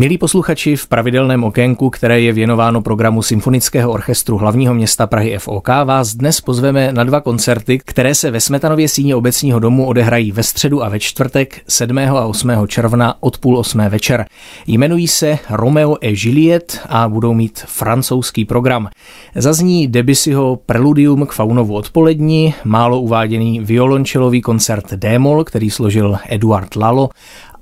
Milí 0.00 0.18
posluchači, 0.18 0.76
v 0.76 0.86
pravidelném 0.86 1.44
okénku, 1.44 1.90
které 1.90 2.20
je 2.20 2.32
věnováno 2.32 2.82
programu 2.82 3.22
Symfonického 3.22 3.92
orchestru 3.92 4.38
hlavního 4.38 4.74
města 4.74 5.06
Prahy 5.06 5.38
FOK, 5.38 5.68
vás 5.68 6.14
dnes 6.14 6.40
pozveme 6.40 6.92
na 6.92 7.04
dva 7.04 7.20
koncerty, 7.20 7.78
které 7.84 8.14
se 8.14 8.30
ve 8.30 8.40
Smetanově 8.40 8.88
síni 8.88 9.14
obecního 9.14 9.58
domu 9.58 9.86
odehrají 9.86 10.32
ve 10.32 10.42
středu 10.42 10.84
a 10.84 10.88
ve 10.88 11.00
čtvrtek 11.00 11.60
7. 11.68 11.98
a 11.98 12.24
8. 12.24 12.50
června 12.66 13.14
od 13.20 13.38
půl 13.38 13.58
osmé 13.58 13.88
večer. 13.88 14.26
Jmenují 14.66 15.08
se 15.08 15.38
Romeo 15.50 15.96
et 16.04 16.14
Juliet 16.16 16.80
a 16.88 17.08
budou 17.08 17.34
mít 17.34 17.58
francouzský 17.66 18.44
program. 18.44 18.88
Zazní 19.34 19.88
Debussyho 19.88 20.56
Preludium 20.56 21.26
k 21.26 21.32
Faunovu 21.32 21.74
odpolední, 21.74 22.54
málo 22.64 23.00
uváděný 23.00 23.60
violončelový 23.60 24.40
koncert 24.40 24.92
Démol, 24.92 25.44
který 25.44 25.70
složil 25.70 26.16
Eduard 26.28 26.76
Lalo 26.76 27.10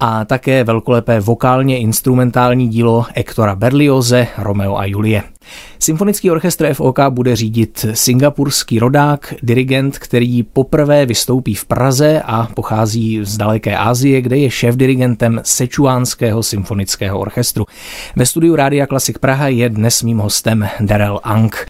a 0.00 0.24
také 0.24 0.64
velkolepé 0.64 1.20
vokálně 1.20 1.78
instrumentální 1.78 2.68
dílo 2.68 3.04
Ektora 3.14 3.54
Berlioze 3.54 4.26
Romeo 4.38 4.76
a 4.76 4.84
Julie. 4.84 5.22
Symfonický 5.78 6.30
orchestr 6.30 6.74
FOK 6.74 7.00
bude 7.10 7.36
řídit 7.36 7.86
singapurský 7.94 8.78
rodák, 8.78 9.34
dirigent, 9.42 9.98
který 9.98 10.42
poprvé 10.42 11.06
vystoupí 11.06 11.54
v 11.54 11.64
Praze 11.64 12.22
a 12.24 12.48
pochází 12.54 13.20
z 13.22 13.36
daleké 13.36 13.76
Asie, 13.76 14.20
kde 14.20 14.36
je 14.36 14.50
šéf-dirigentem 14.50 15.40
Sečuánského 15.44 16.42
symfonického 16.42 17.18
orchestru. 17.18 17.66
Ve 18.16 18.26
studiu 18.26 18.56
Rádia 18.56 18.86
Klasik 18.86 19.18
Praha 19.18 19.48
je 19.48 19.68
dnes 19.68 20.02
mým 20.02 20.18
hostem 20.18 20.68
Daryl 20.80 21.20
Ank. 21.22 21.66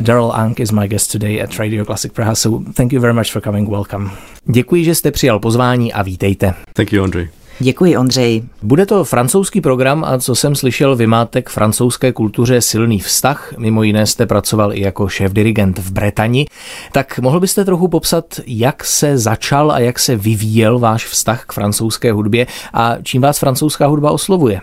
Daryl 0.00 0.32
Ank 0.34 0.60
is 0.60 0.70
my 0.70 0.88
guest 0.88 1.12
today 1.12 1.42
at 1.42 1.58
Radio 1.58 1.84
Classic 1.84 2.12
Praha, 2.12 2.34
so 2.34 2.72
thank 2.72 2.92
you 2.92 3.00
very 3.00 3.14
much 3.14 3.32
for 3.32 3.42
coming. 3.42 3.68
Welcome. 3.68 4.10
Děkuji, 4.44 4.84
že 4.84 4.94
jste 4.94 5.10
přijal 5.10 5.38
pozvání 5.38 5.92
a 5.92 6.02
vítejte. 6.02 6.54
Thank 6.72 6.92
you, 6.92 7.04
Andre. 7.04 7.39
Děkuji, 7.62 7.96
Ondřej. 7.96 8.42
Bude 8.62 8.86
to 8.86 9.04
francouzský 9.04 9.60
program 9.60 10.04
a 10.04 10.18
co 10.18 10.34
jsem 10.34 10.54
slyšel, 10.54 10.96
vy 10.96 11.06
máte 11.06 11.42
k 11.42 11.48
francouzské 11.48 12.12
kultuře 12.12 12.60
silný 12.60 12.98
vztah. 12.98 13.54
Mimo 13.58 13.82
jiné 13.82 14.06
jste 14.06 14.26
pracoval 14.26 14.74
i 14.74 14.80
jako 14.80 15.08
šéf-dirigent 15.08 15.78
v 15.78 15.92
Bretani. 15.92 16.46
Tak 16.92 17.18
mohl 17.18 17.40
byste 17.40 17.64
trochu 17.64 17.88
popsat, 17.88 18.24
jak 18.46 18.84
se 18.84 19.18
začal 19.18 19.72
a 19.72 19.78
jak 19.78 19.98
se 19.98 20.16
vyvíjel 20.16 20.78
váš 20.78 21.06
vztah 21.06 21.44
k 21.46 21.52
francouzské 21.52 22.12
hudbě 22.12 22.46
a 22.72 22.96
čím 23.02 23.22
vás 23.22 23.38
francouzská 23.38 23.86
hudba 23.86 24.10
oslovuje? 24.10 24.60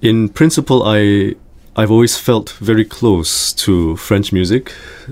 In 0.00 0.28
principle, 0.28 0.98
I 0.98 1.34
I've 1.76 1.92
always 1.92 2.16
felt 2.16 2.60
very 2.60 2.84
close 2.84 3.54
to 3.66 3.96
French 3.96 4.32
music, 4.32 4.62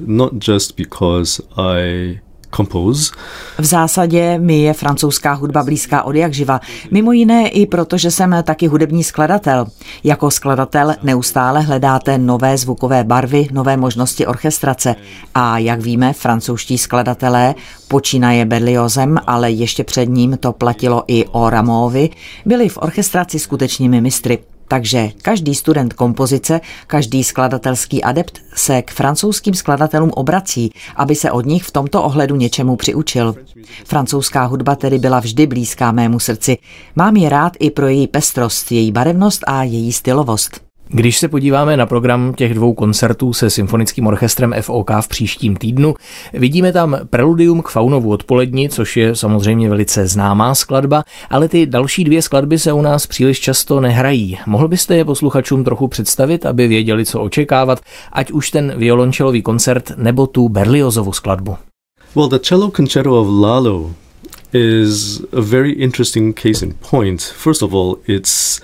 not 0.06 0.32
just 0.48 0.76
because 0.76 1.42
I 1.56 2.20
compose. 2.56 3.12
V 3.58 3.64
zásadě 3.64 4.38
mi 4.38 4.60
je 4.60 4.72
francouzská 4.72 5.32
hudba 5.32 5.62
blízká 5.62 6.02
od 6.02 6.14
jak 6.14 6.34
živa. 6.34 6.60
Mimo 6.90 7.12
jiné 7.12 7.48
i 7.48 7.66
proto, 7.66 7.98
že 7.98 8.10
jsem 8.10 8.36
taky 8.42 8.66
hudební 8.66 9.04
skladatel. 9.04 9.66
Jako 10.04 10.30
skladatel 10.30 10.94
neustále 11.02 11.60
hledáte 11.60 12.18
nové 12.18 12.58
zvukové 12.58 13.04
barvy, 13.04 13.48
nové 13.52 13.76
možnosti 13.76 14.26
orchestrace. 14.26 14.94
A 15.34 15.58
jak 15.58 15.80
víme, 15.80 16.12
francouzští 16.12 16.78
skladatelé, 16.78 17.54
počínaje 17.88 18.44
Berliozem, 18.44 19.18
ale 19.26 19.50
ještě 19.50 19.84
před 19.84 20.06
ním 20.06 20.36
to 20.36 20.52
platilo 20.52 21.04
i 21.06 21.24
o 21.24 21.50
Ramovi, 21.50 22.10
byli 22.44 22.68
v 22.68 22.78
orchestraci 22.78 23.38
skutečnými 23.38 24.00
mistry. 24.00 24.38
Takže 24.68 25.10
každý 25.22 25.54
student 25.54 25.92
kompozice, 25.92 26.60
každý 26.86 27.24
skladatelský 27.24 28.04
adept 28.04 28.40
se 28.54 28.82
k 28.82 28.90
francouzským 28.90 29.54
skladatelům 29.54 30.10
obrací, 30.14 30.70
aby 30.96 31.14
se 31.14 31.30
od 31.30 31.46
nich 31.46 31.64
v 31.64 31.70
tomto 31.70 32.02
ohledu 32.02 32.36
něčemu 32.36 32.76
přiučil. 32.76 33.34
Francouzská 33.84 34.44
hudba 34.44 34.74
tedy 34.74 34.98
byla 34.98 35.20
vždy 35.20 35.46
blízká 35.46 35.92
mému 35.92 36.18
srdci. 36.18 36.58
Mám 36.96 37.16
je 37.16 37.28
rád 37.28 37.52
i 37.58 37.70
pro 37.70 37.88
její 37.88 38.06
pestrost, 38.06 38.72
její 38.72 38.92
barevnost 38.92 39.44
a 39.46 39.62
její 39.62 39.92
stylovost. 39.92 40.65
Když 40.88 41.18
se 41.18 41.28
podíváme 41.28 41.76
na 41.76 41.86
program 41.86 42.34
těch 42.34 42.54
dvou 42.54 42.74
koncertů 42.74 43.32
se 43.32 43.50
symfonickým 43.50 44.06
orchestrem 44.06 44.54
FOK 44.60 44.90
v 45.00 45.08
příštím 45.08 45.56
týdnu, 45.56 45.94
vidíme 46.32 46.72
tam 46.72 46.98
preludium 47.10 47.62
k 47.62 47.68
Faunovu 47.68 48.10
odpoledni, 48.10 48.68
což 48.68 48.96
je 48.96 49.16
samozřejmě 49.16 49.68
velice 49.68 50.06
známá 50.06 50.54
skladba, 50.54 51.04
ale 51.30 51.48
ty 51.48 51.66
další 51.66 52.04
dvě 52.04 52.22
skladby 52.22 52.58
se 52.58 52.72
u 52.72 52.82
nás 52.82 53.06
příliš 53.06 53.40
často 53.40 53.80
nehrají. 53.80 54.38
Mohl 54.46 54.68
byste 54.68 54.96
je 54.96 55.04
posluchačům 55.04 55.64
trochu 55.64 55.88
představit, 55.88 56.46
aby 56.46 56.68
věděli, 56.68 57.04
co 57.04 57.20
očekávat, 57.20 57.80
ať 58.12 58.30
už 58.30 58.50
ten 58.50 58.74
violončelový 58.76 59.42
koncert 59.42 59.92
nebo 59.96 60.26
tu 60.26 60.48
Berliozovu 60.48 61.12
skladbu? 61.12 61.56
Well, 62.14 62.28
the 62.28 62.38
cello 62.38 62.70
concerto 62.70 63.20
of 63.20 63.28
Lalo 63.30 63.90
is 64.52 65.20
a 65.32 65.40
very 65.40 65.70
interesting 65.70 66.40
case 66.40 66.64
in 66.64 66.74
point. 66.90 67.22
First 67.22 67.62
of 67.62 67.72
all, 67.72 67.96
it's 68.08 68.60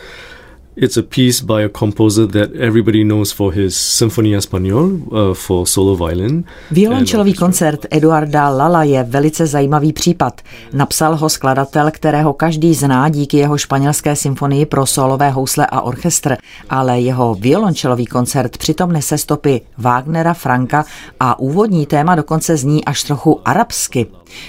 It's 0.77 0.97
a 0.97 1.03
piece 1.03 1.45
by 1.45 1.65
a 1.65 1.69
composer 1.69 2.27
that 2.27 2.53
everybody 2.55 3.05
knows 3.05 3.33
for 3.33 3.53
his 3.53 3.77
Symphonie 3.77 4.37
Espagnole 4.37 4.93
uh, 4.93 5.35
for 5.35 5.67
solo 5.67 5.97
violin. 5.97 6.45
Violončelový 6.71 7.35
koncert 7.35 7.87
Eduarda 7.91 8.49
Lala 8.49 8.85
je 8.85 9.03
velice 9.03 9.47
zajímavý 9.47 9.93
případ. 9.93 10.41
Napsal 10.73 11.17
ho 11.17 11.29
skladatel, 11.29 11.91
kterého 11.91 12.33
každý 12.33 12.75
zná 12.75 13.09
díky 13.09 13.37
jeho 13.37 13.59
španělské 13.59 14.17
symfonii 14.17 14.67
pro 14.67 14.87
solové 14.87 15.31
housle 15.31 15.67
a 15.67 15.81
orchestr, 15.81 16.37
ale 16.71 17.01
jeho 17.01 17.35
violončelový 17.35 18.07
koncert 18.07 18.57
přitom 18.59 18.93
nese 18.93 19.19
stopy 19.19 19.61
Wagnera, 19.79 20.35
Franka 20.35 20.85
a 21.21 21.39
úvodní 21.39 21.87
téma 21.87 22.15
dokonce 22.15 22.57
zní 22.57 22.85
až 22.85 23.03
trochu 23.03 23.41
arabsky. 23.45 24.07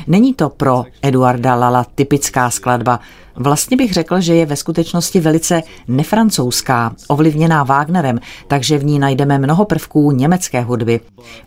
Není 0.08 0.34
to 0.34 0.50
pro 0.50 0.86
Eduarda 1.02 1.56
Lala 1.56 1.86
typická 1.96 2.50
skladba, 2.50 3.00
Vlastně 3.36 3.78
bych 3.78 3.94
řekl, 3.94 4.22
že 4.22 4.36
je 4.36 4.46
ve 4.46 4.56
skutečnosti 4.56 5.20
velice 5.20 5.62
nefrancouzská, 5.88 6.96
ovlivněná 7.08 7.64
Wagnerem, 7.64 8.20
takže 8.48 8.78
v 8.78 8.86
ní 8.86 9.00
najdeme 9.00 9.38
mnoho 9.38 9.66
prvků 9.66 10.12
německé 10.12 10.62
hudby. 10.62 11.00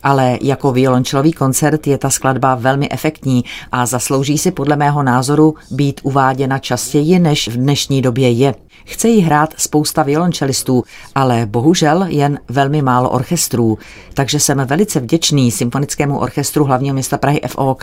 Ale 0.02 0.38
jako 0.42 0.72
violončelový 0.72 1.32
koncert 1.32 1.86
je 1.86 1.98
ta 1.98 2.10
skladba 2.10 2.54
velmi 2.54 2.90
efektní 2.90 3.44
a 3.72 3.86
zaslouží 3.86 4.38
si 4.38 4.50
podle 4.50 4.76
mého 4.76 5.02
názoru 5.02 5.54
být 5.70 6.00
uváděna 6.02 6.58
častěji, 6.58 7.18
než 7.18 7.48
v 7.48 7.56
dnešní 7.56 8.02
době 8.02 8.30
je. 8.30 8.54
Chce 8.84 9.08
ji 9.08 9.20
hrát 9.20 9.54
spousta 9.56 10.02
violončelistů, 10.02 10.84
ale 11.14 11.46
bohužel 11.46 12.04
jen 12.08 12.38
velmi 12.48 12.82
málo 12.82 13.10
orchestrů, 13.10 13.78
takže 14.14 14.40
jsem 14.40 14.58
velice 14.58 15.00
vděčný 15.00 15.50
Symfonickému 15.50 16.18
orchestru 16.18 16.64
hlavního 16.64 16.94
města 16.94 17.18
Prahy 17.18 17.40
FOK, 17.46 17.82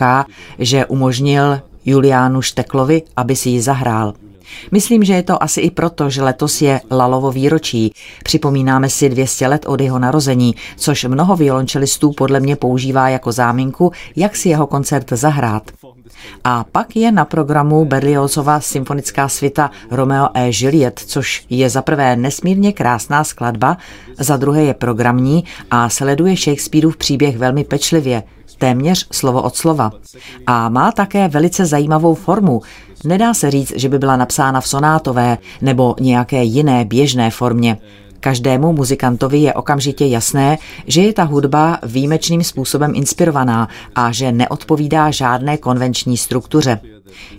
že 0.58 0.86
umožnil 0.86 1.60
Juliánu 1.84 2.42
Šteklovi, 2.42 3.02
aby 3.16 3.36
si 3.36 3.48
ji 3.48 3.62
zahrál. 3.62 4.14
Myslím, 4.72 5.04
že 5.04 5.12
je 5.12 5.22
to 5.22 5.42
asi 5.42 5.60
i 5.60 5.70
proto, 5.70 6.10
že 6.10 6.22
letos 6.22 6.62
je 6.62 6.80
Lalovo 6.90 7.30
výročí. 7.30 7.92
Připomínáme 8.24 8.90
si 8.90 9.08
200 9.08 9.46
let 9.46 9.64
od 9.66 9.80
jeho 9.80 9.98
narození, 9.98 10.54
což 10.76 11.04
mnoho 11.04 11.36
violončelistů 11.36 12.12
podle 12.12 12.40
mě 12.40 12.56
používá 12.56 13.08
jako 13.08 13.32
záminku, 13.32 13.92
jak 14.16 14.36
si 14.36 14.48
jeho 14.48 14.66
koncert 14.66 15.08
zahrát. 15.10 15.70
A 16.44 16.64
pak 16.72 16.96
je 16.96 17.12
na 17.12 17.24
programu 17.24 17.84
Berliozova 17.84 18.60
symfonická 18.60 19.28
svita 19.28 19.70
Romeo 19.90 20.28
et 20.36 20.54
Juliet, 20.60 21.00
což 21.06 21.44
je 21.50 21.70
za 21.70 21.82
prvé 21.82 22.16
nesmírně 22.16 22.72
krásná 22.72 23.24
skladba, 23.24 23.76
za 24.18 24.36
druhé 24.36 24.62
je 24.62 24.74
programní 24.74 25.44
a 25.70 25.88
sleduje 25.88 26.36
Shakespeareův 26.36 26.96
příběh 26.96 27.38
velmi 27.38 27.64
pečlivě, 27.64 28.22
téměř 28.58 29.06
slovo 29.12 29.42
od 29.42 29.56
slova. 29.56 29.90
A 30.46 30.68
má 30.68 30.92
také 30.92 31.28
velice 31.28 31.66
zajímavou 31.66 32.14
formu. 32.14 32.62
Nedá 33.04 33.34
se 33.34 33.50
říct, 33.50 33.72
že 33.76 33.88
by 33.88 33.98
byla 33.98 34.16
napsána 34.16 34.60
v 34.60 34.68
sonátové 34.68 35.38
nebo 35.62 35.94
nějaké 36.00 36.42
jiné 36.42 36.84
běžné 36.84 37.30
formě. 37.30 37.78
Každému 38.24 38.72
muzikantovi 38.72 39.38
je 39.38 39.54
okamžitě 39.54 40.06
jasné, 40.06 40.58
že 40.86 41.02
je 41.02 41.12
ta 41.12 41.24
hudba 41.24 41.78
výjimečným 41.82 42.44
způsobem 42.44 42.92
inspirovaná 42.94 43.68
a 43.94 44.12
že 44.12 44.32
neodpovídá 44.32 45.10
žádné 45.10 45.56
konvenční 45.56 46.16
struktuře. 46.16 46.80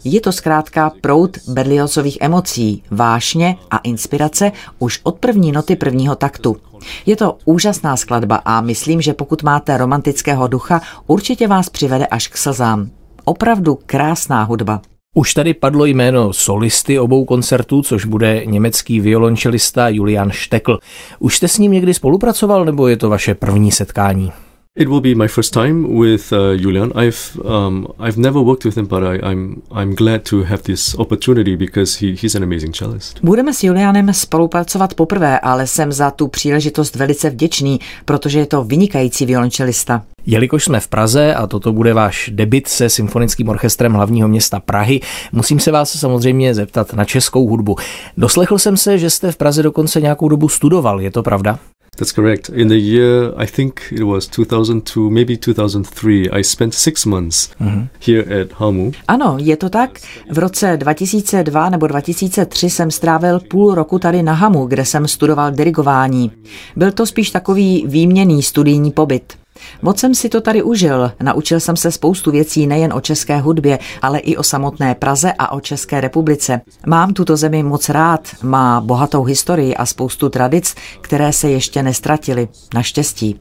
Je 0.03 0.21
to 0.21 0.31
zkrátka 0.31 0.91
proud 1.01 1.37
Berliozových 1.47 2.17
emocí, 2.21 2.83
vášně 2.91 3.57
a 3.71 3.77
inspirace 3.77 4.51
už 4.79 4.99
od 5.03 5.19
první 5.19 5.51
noty 5.51 5.75
prvního 5.75 6.15
taktu. 6.15 6.57
Je 7.05 7.15
to 7.15 7.37
úžasná 7.45 7.97
skladba 7.97 8.35
a 8.35 8.61
myslím, 8.61 9.01
že 9.01 9.13
pokud 9.13 9.43
máte 9.43 9.77
romantického 9.77 10.47
ducha, 10.47 10.81
určitě 11.07 11.47
vás 11.47 11.69
přivede 11.69 12.07
až 12.07 12.27
k 12.27 12.37
slzám. 12.37 12.89
Opravdu 13.23 13.79
krásná 13.85 14.43
hudba. 14.43 14.81
Už 15.17 15.33
tady 15.33 15.53
padlo 15.53 15.85
jméno 15.85 16.33
solisty 16.33 16.99
obou 16.99 17.25
koncertů, 17.25 17.81
což 17.81 18.05
bude 18.05 18.45
německý 18.45 18.99
violončelista 18.99 19.89
Julian 19.89 20.31
Štekl. 20.31 20.79
Už 21.19 21.37
jste 21.37 21.47
s 21.47 21.57
ním 21.57 21.71
někdy 21.71 21.93
spolupracoval, 21.93 22.65
nebo 22.65 22.87
je 22.87 22.97
to 22.97 23.09
vaše 23.09 23.35
první 23.35 23.71
setkání? 23.71 24.31
It 24.77 24.89
will 24.89 25.01
be 25.01 25.15
my 25.15 25.27
first 25.27 25.53
time 25.53 25.99
with 25.99 26.33
uh, 26.33 26.57
Julian. 26.61 26.91
I've 26.95 27.39
um, 27.45 27.87
I've 27.99 28.17
never 28.17 28.41
worked 28.41 28.65
with 28.65 28.77
him, 28.77 28.87
but 28.87 29.03
I, 29.03 29.31
I'm 29.31 29.61
I'm 29.71 29.95
glad 29.95 30.23
to 30.23 30.43
have 30.43 30.63
this 30.63 30.95
opportunity 30.99 31.55
because 31.55 32.05
he, 32.05 32.15
he's 32.21 32.35
an 32.35 32.43
amazing 32.43 32.75
cellist. 32.75 33.19
Budeme 33.23 33.53
s 33.53 33.63
Julianem 33.63 34.13
spolupracovat 34.13 34.93
poprvé, 34.93 35.39
ale 35.39 35.67
jsem 35.67 35.91
za 35.91 36.11
tu 36.11 36.27
příležitost 36.27 36.95
velice 36.95 37.29
vděčný, 37.29 37.79
protože 38.05 38.39
je 38.39 38.45
to 38.45 38.63
vynikající 38.63 39.25
violončelista. 39.25 40.03
Jelikož 40.25 40.63
jsme 40.63 40.79
v 40.79 40.87
Praze 40.87 41.35
a 41.35 41.47
toto 41.47 41.73
bude 41.73 41.93
váš 41.93 42.29
debit 42.33 42.67
se 42.67 42.89
symfonickým 42.89 43.49
orchestrem 43.49 43.93
hlavního 43.93 44.27
města 44.27 44.59
Prahy, 44.59 45.01
musím 45.31 45.59
se 45.59 45.71
vás 45.71 45.99
samozřejmě 45.99 46.53
zeptat 46.53 46.93
na 46.93 47.05
českou 47.05 47.47
hudbu. 47.47 47.75
Doslechl 48.17 48.57
jsem 48.57 48.77
se, 48.77 48.97
že 48.97 49.09
jste 49.09 49.31
v 49.31 49.37
Praze 49.37 49.63
dokonce 49.63 50.01
nějakou 50.01 50.29
dobu 50.29 50.49
studoval, 50.49 51.01
je 51.01 51.11
to 51.11 51.23
pravda? 51.23 51.59
That's 51.95 52.11
correct. 52.11 52.49
In 52.49 52.67
the 52.67 52.75
year, 52.75 53.33
I 53.37 53.47
think 53.47 53.81
it 53.91 54.03
was 54.03 54.27
2002, 54.27 55.09
maybe 55.09 55.37
2003, 55.37 56.29
I 56.29 56.43
spent 56.43 56.73
six 56.73 57.05
months 57.05 57.49
mm-hmm. 57.61 57.87
here 58.07 58.41
at 58.41 58.51
Hamu. 58.51 58.91
Ano, 59.07 59.37
je 59.39 59.57
to 59.57 59.69
tak. 59.69 59.99
V 60.31 60.37
roce 60.37 60.77
2002 60.77 61.69
nebo 61.69 61.87
2003 61.87 62.69
jsem 62.69 62.91
strávil 62.91 63.39
půl 63.39 63.75
roku 63.75 63.99
tady 63.99 64.23
na 64.23 64.33
Hamu, 64.33 64.65
kde 64.65 64.85
jsem 64.85 65.07
studoval 65.07 65.51
dirigování. 65.51 66.31
Byl 66.75 66.91
to 66.91 67.05
spíš 67.05 67.31
takový 67.31 67.85
výměný 67.87 68.43
studijní 68.43 68.91
pobyt. 68.91 69.44
Moc 69.81 69.99
jsem 69.99 70.15
si 70.15 70.29
to 70.29 70.41
tady 70.41 70.63
užil. 70.63 71.11
Naučil 71.23 71.59
jsem 71.59 71.75
se 71.75 71.91
spoustu 71.91 72.31
věcí 72.31 72.67
nejen 72.67 72.93
o 72.93 73.01
české 73.01 73.37
hudbě, 73.37 73.79
ale 74.01 74.19
i 74.19 74.37
o 74.37 74.43
samotné 74.43 74.95
Praze 74.95 75.33
a 75.39 75.51
o 75.51 75.59
České 75.59 76.01
republice. 76.01 76.61
Mám 76.85 77.13
tuto 77.13 77.37
zemi 77.37 77.63
moc 77.63 77.89
rád, 77.89 78.27
má 78.43 78.81
bohatou 78.81 79.23
historii 79.23 79.75
a 79.75 79.85
spoustu 79.85 80.29
tradic, 80.29 80.75
které 81.01 81.33
se 81.33 81.49
ještě 81.49 81.83
nestratily. 81.83 82.47
Naštěstí. 82.73 83.39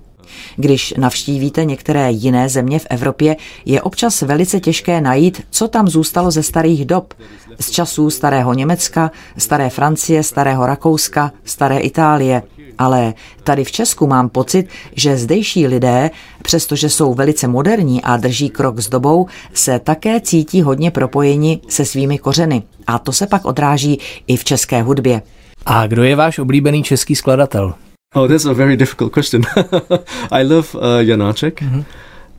Když 0.57 0.95
navštívíte 0.99 1.65
některé 1.65 2.11
jiné 2.11 2.49
země 2.49 2.79
v 2.79 2.87
Evropě, 2.91 3.37
je 3.65 3.83
občas 3.83 4.23
velice 4.23 4.61
těžké 4.61 5.01
najít, 5.01 5.43
co 5.51 5.69
tam 5.69 5.89
zůstalo 5.89 6.31
ze 6.31 6.43
starých 6.43 6.85
dob. 6.85 7.15
Z 7.61 7.71
časů 7.71 8.11
starého 8.11 8.55
Německa, 8.55 9.11
staré 9.39 9.71
Francie, 9.71 10.23
starého 10.23 10.67
Rakouska, 10.67 11.33
staré 11.45 11.79
Itálie– 11.79 12.43
ale 12.79 13.15
tady 13.45 13.65
v 13.65 13.73
Česku 13.73 14.07
mám 14.07 14.29
pocit, 14.29 14.69
že 14.97 15.17
zdejší 15.17 15.67
lidé, 15.67 16.11
přestože 16.43 16.89
jsou 16.89 17.15
velice 17.15 17.49
moderní 17.49 18.03
a 18.03 18.17
drží 18.17 18.51
krok 18.51 18.79
s 18.79 18.89
dobou, 18.89 19.27
se 19.55 19.79
také 19.79 20.21
cítí 20.21 20.63
hodně 20.63 20.91
propojeni 20.91 21.61
se 21.69 21.85
svými 21.85 22.19
kořeny. 22.19 22.63
A 22.87 22.99
to 22.99 23.13
se 23.13 23.27
pak 23.27 23.45
odráží 23.45 23.99
i 24.27 24.37
v 24.37 24.45
české 24.45 24.83
hudbě. 24.83 25.23
A 25.67 25.87
kdo 25.87 26.05
je 26.05 26.17
váš 26.17 26.39
oblíbený 26.39 26.83
český 26.83 27.17
skladatel? 27.17 27.75
Oh, 28.15 28.29
that's 28.29 28.45
a 28.45 28.55
very 28.55 28.77
difficult 28.77 29.13
question. 29.13 29.43
I 30.31 30.43
love 30.45 30.75
uh, 30.75 31.01
Janáček, 31.01 31.63
mm-hmm. 31.63 31.85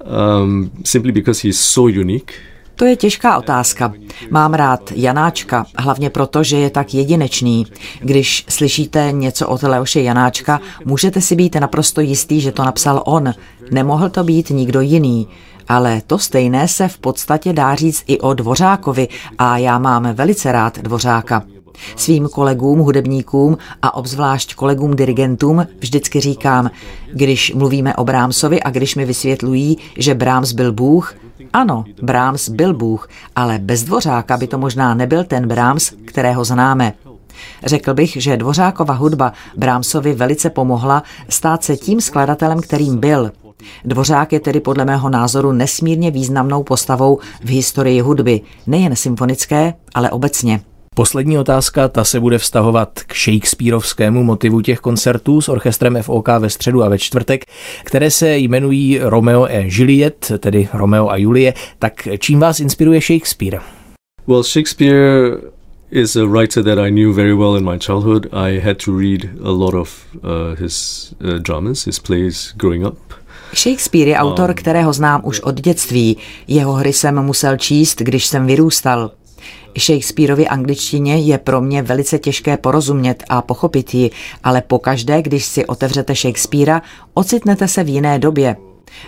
um, 0.06 0.72
simply 0.84 1.12
because 1.12 1.48
he's 1.48 1.60
so 1.60 2.00
unique. 2.00 2.34
To 2.76 2.86
je 2.86 2.96
těžká 2.96 3.38
otázka. 3.38 3.94
Mám 4.32 4.54
rád 4.54 4.92
Janáčka, 4.96 5.66
hlavně 5.78 6.10
proto, 6.10 6.44
že 6.44 6.58
je 6.58 6.70
tak 6.70 6.94
jedinečný. 6.94 7.66
Když 8.00 8.46
slyšíte 8.50 9.12
něco 9.12 9.48
od 9.48 9.64
Leoše 9.64 10.02
Janáčka, 10.02 10.60
můžete 10.86 11.22
si 11.22 11.36
být 11.36 11.56
naprosto 11.56 12.02
jistý, 12.02 12.42
že 12.42 12.52
to 12.52 12.64
napsal 12.64 13.04
on. 13.06 13.34
Nemohl 13.72 14.10
to 14.10 14.24
být 14.24 14.50
nikdo 14.50 14.82
jiný. 14.82 15.28
Ale 15.68 16.02
to 16.08 16.20
stejné 16.20 16.68
se 16.68 16.88
v 16.88 16.98
podstatě 16.98 17.54
dá 17.54 17.76
říct 17.76 18.04
i 18.08 18.20
o 18.20 18.34
Dvořákovi 18.34 19.08
a 19.38 19.58
já 19.58 19.80
mám 19.80 20.14
velice 20.14 20.52
rád 20.52 20.80
Dvořáka. 20.80 21.44
Svým 21.96 22.28
kolegům, 22.28 22.80
hudebníkům 22.80 23.58
a 23.82 23.96
obzvlášť 23.96 24.56
kolegům 24.56 24.96
dirigentům 24.96 25.68
vždycky 25.80 26.20
říkám, 26.20 26.72
když 27.14 27.54
mluvíme 27.54 27.96
o 27.96 28.04
Brámsovi 28.04 28.64
a 28.64 28.70
když 28.70 28.96
mi 28.96 29.06
vysvětlují, 29.06 29.78
že 29.98 30.16
Bráms 30.16 30.52
byl 30.52 30.74
Bůh, 30.74 31.16
ano, 31.54 31.84
Brahms 32.02 32.50
byl 32.50 32.74
Bůh, 32.74 33.10
ale 33.36 33.60
bez 33.60 33.84
Dvořáka 33.84 34.38
by 34.38 34.48
to 34.48 34.58
možná 34.58 34.94
nebyl 34.94 35.24
ten 35.24 35.48
Brahms, 35.48 35.94
kterého 36.06 36.46
známe. 36.46 36.94
Řekl 37.66 37.94
bych, 37.94 38.18
že 38.20 38.38
Dvořákova 38.38 38.94
hudba 38.94 39.34
Brahmsovi 39.58 40.14
velice 40.14 40.50
pomohla 40.50 41.04
stát 41.30 41.64
se 41.64 41.78
tím 41.78 42.02
skladatelem, 42.02 42.62
kterým 42.62 42.98
byl. 42.98 43.32
Dvořák 43.86 44.34
je 44.34 44.40
tedy 44.40 44.60
podle 44.60 44.86
mého 44.86 45.10
názoru 45.10 45.52
nesmírně 45.52 46.12
významnou 46.12 46.64
postavou 46.64 47.20
v 47.44 47.50
historii 47.50 48.02
hudby, 48.02 48.42
nejen 48.68 48.96
symfonické, 48.96 49.74
ale 49.94 50.12
obecně. 50.12 50.62
Poslední 50.98 51.38
otázka, 51.38 51.88
ta 51.88 52.04
se 52.04 52.20
bude 52.20 52.38
vztahovat 52.38 53.00
k 53.08 53.16
Shakespeareovskému 53.16 54.24
motivu 54.24 54.62
těch 54.62 54.80
koncertů 54.80 55.42
s 55.42 55.50
orchestrem 55.50 55.98
FOK 56.02 56.28
ve 56.40 56.50
středu 56.50 56.84
a 56.84 56.90
ve 56.90 56.98
čtvrtek, 56.98 57.46
které 57.84 58.12
se 58.12 58.38
jmenují 58.38 59.00
Romeo 59.02 59.44
a 59.44 59.66
Juliet, 59.66 60.32
tedy 60.40 60.70
Romeo 60.74 61.10
a 61.10 61.18
Julie. 61.18 61.54
Tak 61.80 62.08
čím 62.20 62.40
vás 62.40 62.60
inspiruje 62.60 63.02
Shakespeare? 63.02 63.60
Well, 64.28 64.44
Shakespeare 64.44 65.38
is 65.92 66.16
a 66.16 66.26
writer 66.26 66.64
that 66.64 66.78
I 66.78 66.92
knew 66.92 67.16
very 67.16 67.34
well 67.34 67.58
in 67.58 67.72
my 67.72 67.80
childhood. 67.80 68.28
I 68.32 68.60
had 68.60 68.78
to 68.86 68.98
read 68.98 69.30
a 69.44 69.52
lot 69.52 69.74
of 69.74 70.06
uh, 70.16 70.22
his 70.60 71.10
uh, 71.24 71.40
dramas, 71.40 71.86
his 71.86 72.00
plays 72.00 72.54
growing 72.58 72.86
up. 72.88 72.98
Shakespeare 73.54 74.08
je 74.08 74.18
autor, 74.18 74.50
um, 74.50 74.56
kterého 74.56 74.94
znám 74.94 75.22
už 75.24 75.40
od 75.40 75.62
dětství. 75.62 76.18
Jeho 76.48 76.74
hry 76.74 76.94
jsem 76.94 77.22
musel 77.22 77.58
číst, 77.58 78.02
když 78.02 78.26
jsem 78.26 78.48
vyrůstal. 78.48 79.12
Shakespeareovi 79.80 80.48
angličtině 80.48 81.18
je 81.18 81.38
pro 81.38 81.62
mě 81.62 81.82
velice 81.82 82.20
těžké 82.20 82.58
porozumět 82.58 83.24
a 83.30 83.42
pochopit 83.42 83.94
ji, 83.94 84.12
ale 84.44 84.62
pokaždé, 84.62 85.22
když 85.22 85.46
si 85.46 85.66
otevřete 85.66 86.16
Shakespearea, 86.16 86.82
ocitnete 87.14 87.68
se 87.68 87.84
v 87.84 87.90
jiné 87.90 88.20
době. 88.20 88.56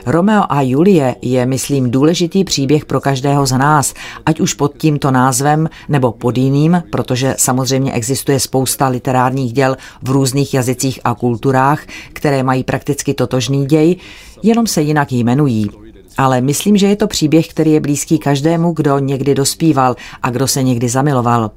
Romeo 0.05 0.43
a 0.49 0.61
Julie 0.61 1.15
je, 1.21 1.45
myslím, 1.45 1.91
důležitý 1.91 2.43
příběh 2.43 2.85
pro 2.85 3.01
každého 3.01 3.45
z 3.45 3.51
nás, 3.51 3.93
ať 4.25 4.39
už 4.39 4.53
pod 4.53 4.77
tímto 4.77 5.11
názvem 5.11 5.69
nebo 5.89 6.11
pod 6.11 6.37
jiným, 6.37 6.83
protože 6.91 7.35
samozřejmě 7.37 7.91
existuje 7.91 8.39
spousta 8.39 8.87
literárních 8.87 9.53
děl 9.53 9.77
v 10.01 10.09
různých 10.09 10.53
jazycích 10.53 10.99
a 11.03 11.15
kulturách, 11.15 11.85
které 12.13 12.43
mají 12.43 12.63
prakticky 12.63 13.13
totožný 13.13 13.65
děj, 13.65 13.95
jenom 14.43 14.67
se 14.67 14.81
jinak 14.81 15.11
jmenují 15.11 15.86
ale 16.17 16.41
myslím, 16.41 16.77
že 16.77 16.87
je 16.87 16.95
to 16.95 17.07
příběh, 17.07 17.47
který 17.47 17.71
je 17.71 17.79
blízký 17.79 18.19
každému, 18.19 18.71
kdo 18.71 18.99
někdy 18.99 19.35
dospíval 19.35 19.95
a 20.23 20.29
kdo 20.29 20.47
se 20.47 20.63
někdy 20.63 20.89
zamiloval. 20.89 21.51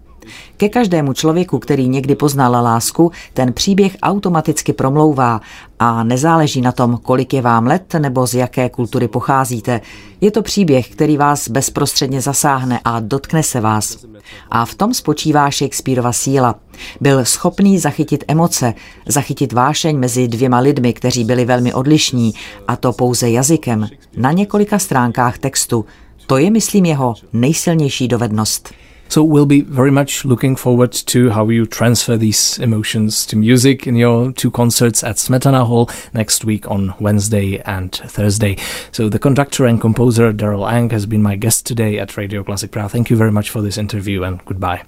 Ke 0.56 0.68
každému 0.68 1.12
člověku, 1.12 1.58
který 1.58 1.88
někdy 1.88 2.14
poznal 2.14 2.52
lásku, 2.52 3.12
ten 3.34 3.52
příběh 3.52 3.96
automaticky 4.02 4.72
promlouvá 4.72 5.40
a 5.78 6.04
nezáleží 6.04 6.60
na 6.60 6.72
tom, 6.72 6.98
kolik 7.02 7.34
je 7.34 7.42
vám 7.42 7.66
let 7.66 7.94
nebo 7.98 8.26
z 8.26 8.34
jaké 8.34 8.68
kultury 8.68 9.08
pocházíte. 9.08 9.80
Je 10.20 10.30
to 10.30 10.42
příběh, 10.42 10.88
který 10.88 11.16
vás 11.16 11.48
bezprostředně 11.48 12.20
zasáhne 12.20 12.80
a 12.84 13.00
dotkne 13.00 13.42
se 13.42 13.60
vás. 13.60 14.06
A 14.50 14.64
v 14.64 14.74
tom 14.74 14.94
spočívá 14.94 15.50
Shakespeareova 15.50 16.12
síla. 16.12 16.54
Byl 17.00 17.24
schopný 17.24 17.78
zachytit 17.78 18.24
emoce, 18.28 18.74
zachytit 19.06 19.52
vášeň 19.52 19.98
mezi 19.98 20.28
dvěma 20.28 20.58
lidmi, 20.58 20.92
kteří 20.92 21.24
byli 21.24 21.44
velmi 21.44 21.74
odlišní, 21.74 22.34
a 22.68 22.76
to 22.76 22.92
pouze 22.92 23.30
jazykem, 23.30 23.88
na 24.16 24.32
několika 24.32 24.78
stránkách 24.78 25.38
textu. 25.38 25.84
To 26.26 26.36
je, 26.36 26.50
myslím, 26.50 26.84
jeho 26.84 27.14
nejsilnější 27.32 28.08
dovednost. 28.08 28.70
So 29.10 29.24
we'll 29.24 29.44
be 29.44 29.62
very 29.62 29.90
much 29.90 30.24
looking 30.24 30.54
forward 30.54 30.92
to 30.92 31.30
how 31.30 31.48
you 31.48 31.66
transfer 31.66 32.16
these 32.16 32.60
emotions 32.60 33.26
to 33.26 33.36
music 33.36 33.88
in 33.88 33.96
your 33.96 34.30
two 34.30 34.52
concerts 34.52 35.02
at 35.02 35.16
Smetana 35.16 35.66
Hall 35.66 35.90
next 36.14 36.44
week 36.44 36.70
on 36.70 36.94
Wednesday 37.00 37.58
and 37.62 37.92
Thursday. 37.92 38.56
So 38.92 39.08
the 39.08 39.18
conductor 39.18 39.66
and 39.66 39.80
composer 39.80 40.32
Daryl 40.32 40.70
Ang 40.70 40.90
has 40.90 41.06
been 41.06 41.24
my 41.24 41.34
guest 41.34 41.66
today 41.66 41.98
at 41.98 42.16
Radio 42.16 42.44
Classic 42.44 42.70
Prague. 42.70 42.92
Thank 42.92 43.10
you 43.10 43.16
very 43.16 43.32
much 43.32 43.50
for 43.50 43.60
this 43.60 43.78
interview 43.78 44.22
and 44.22 44.44
goodbye. 44.44 44.84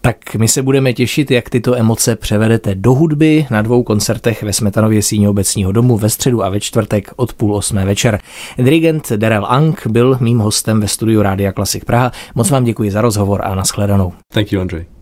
Tak 0.00 0.34
my 0.34 0.48
se 0.48 0.62
budeme 0.62 0.92
těšit, 0.92 1.30
jak 1.30 1.50
tyto 1.50 1.74
emoce 1.74 2.16
převedete 2.16 2.74
do 2.74 2.94
hudby 2.94 3.46
na 3.50 3.62
dvou 3.62 3.82
koncertech 3.82 4.42
ve 4.42 4.52
Smetanově 4.52 5.02
síně 5.02 5.28
obecního 5.28 5.72
domu 5.72 5.96
ve 5.96 6.10
středu 6.10 6.44
a 6.44 6.48
ve 6.48 6.60
čtvrtek 6.60 7.10
od 7.16 7.32
půl 7.32 7.56
osmé 7.56 7.84
večer. 7.84 8.20
Dirigent 8.58 9.12
Darel 9.12 9.46
Ang 9.46 9.86
byl 9.86 10.18
mým 10.20 10.38
hostem 10.38 10.80
ve 10.80 10.88
studiu 10.88 11.22
Rádia 11.22 11.52
Klasik 11.52 11.84
Praha. 11.84 12.12
Moc 12.34 12.50
vám 12.50 12.64
děkuji 12.64 12.90
za 12.90 13.00
rozhovor 13.00 13.40
a 13.44 13.54
nashledanou. 13.54 14.12
Thank 14.32 14.52
you, 14.52 14.60
Andrej. 14.60 14.97